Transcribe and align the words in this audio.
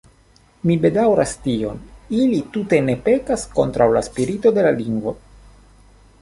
Mi 0.69 0.77
bedaŭras 0.85 1.33
tion: 1.43 1.83
ili 2.21 2.39
tute 2.55 2.79
ne 2.87 2.95
pekas 3.09 3.45
kontraŭ 3.61 3.89
la 3.99 4.03
spirito 4.09 4.55
de 4.57 4.65
la 4.71 4.73
lingvo. 4.83 5.15